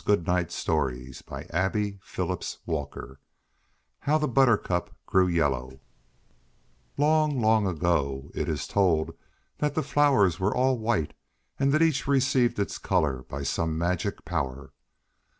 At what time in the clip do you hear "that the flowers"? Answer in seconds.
9.59-10.39